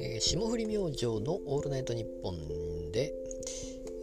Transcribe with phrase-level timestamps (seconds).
[0.00, 3.12] えー、霜降り明星の「オールナイトニッポンで」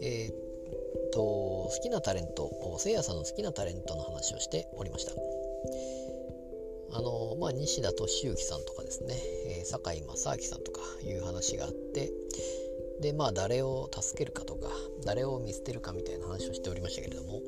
[0.02, 2.48] えー、っと好きなタレント
[2.78, 5.14] せいやさんの好きなタレントの話をしておりました。
[6.92, 12.12] あのまあ西田敏行さんとかですね、えー、堺正明さんとかいう話があって
[13.00, 14.68] でまあ誰を助けるかとか
[15.04, 17.42] 誰を見捨てるかみたいな話をしておりましたけれども。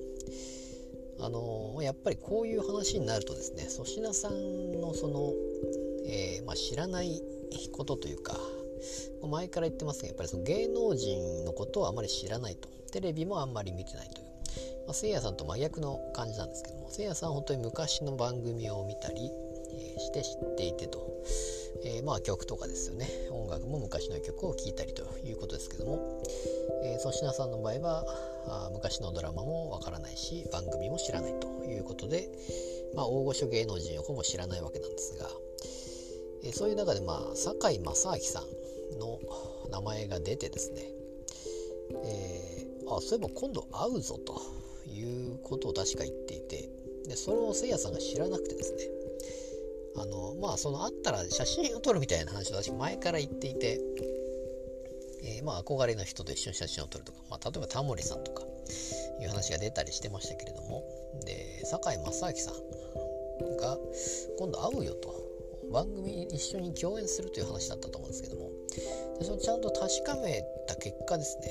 [1.26, 5.32] あのやっぱりこういう話になるとですね粗品さんのその、
[6.06, 7.20] えー、まあ、知らない
[7.72, 8.36] ことというか
[9.28, 12.68] 前から言ってますがやっぱりその芸能人のことをあまり知らないと。
[12.92, 14.24] テレビもあんまり見てないという、
[14.86, 19.30] まあ、せいやさんと真逆の感じなんですけどもせいやさんは本当に昔の番組を見たり、
[19.96, 21.04] え、して知っていてと、
[21.84, 23.08] えー、まあ曲とかですよね。
[23.30, 26.22] 音楽も昔の曲を聴いたりということですけども。
[26.98, 28.04] 粗品、さんの場合は
[28.46, 32.28] あ昔のドラマもわからないし番組も知らないということで、
[32.94, 35.28] まあ、大御所芸能人をほぼ知らないわけなんですが。
[36.44, 39.18] えそういう中でまあ堺正明さんの
[39.70, 40.82] 名前が出てですね、
[42.04, 44.40] えー、あそういえば今度会うぞと
[44.88, 46.68] いうことを確か言っていて
[47.08, 48.88] でそれをせいやさんが知らなくてですね。
[49.98, 53.80] あのまあその会ったら写真を撮るみたいな話を私前から言っていて、
[55.24, 58.42] えー、まあ憧れの人と一緒に写真を撮るとか、まあ、例えばタモリさんとか
[59.20, 60.84] いう話が出たりしてましたけれども
[61.24, 63.78] で堺正明さんが
[64.38, 65.26] 今度会うよと
[65.72, 68.50] 番組一緒に共演するという話だったと思うんですけども
[69.18, 71.48] でそのちゃんと確かめた結果ですね、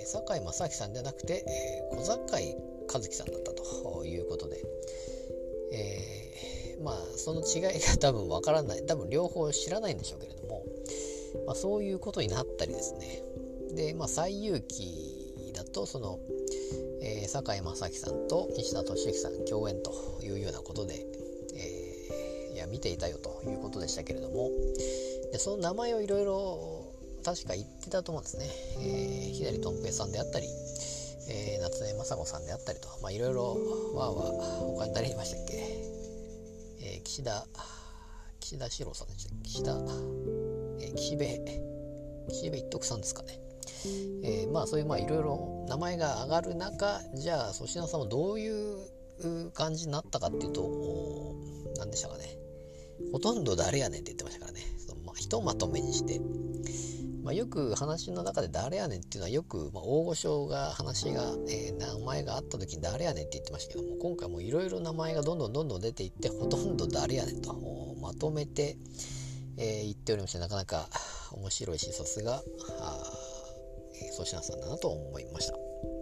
[0.00, 2.56] えー、堺正明さんではなくて、えー、小堺
[2.88, 4.62] 一樹さんだったということで、
[5.72, 8.84] えー、まあその違いが多分わからない。
[8.86, 10.64] 多分両方知らないんでしょうけれども、
[11.46, 13.22] まあ、そういうことになったりですね。
[13.74, 16.18] でまあ最有機だとその、
[17.02, 21.06] えー、堺正明さんと西田敏行さん共演というようなことで、
[21.54, 24.50] えー、いや見ていたよということでしたけれども
[25.32, 26.92] でその名前をいろいろ
[27.24, 28.46] 確か言ってたと思うんですね、
[28.78, 30.46] えー、左とん平さんであったり、
[31.28, 33.58] えー、夏目雅子さんであったりといろいろ
[33.94, 35.55] わーわー他に誰いましたっけ、
[37.06, 37.46] 岸田
[38.40, 39.76] 岸田史郎さんでした岸田、
[40.80, 41.38] え、岸辺
[42.28, 43.38] 岸辺一徳さんですかね
[44.24, 51.34] えー、まあそういうまあいろいろ名前が上がる中じゃあ粗品さんはどういう感じになったかっていうと
[51.78, 52.24] 何でしたかね
[53.12, 54.60] ほとんど誰やねんって言ってましたからね。
[54.78, 56.20] そのまあ、ひとまとめにして。
[57.26, 67.52] まあ、よく話の中で誰やねんっていうのはよく、まあ、大御所が話が、えー、名前があった時に誰やねんって言ってましたけども今回もいろいろ名前がどんどんどんどん出ていってほとんど誰やねんと
[68.00, 68.76] まとめて、
[69.58, 70.88] えー、言っておりましてなかなか
[71.32, 72.40] 面白いしさすが
[74.12, 75.95] 粗品さんだなと思いました。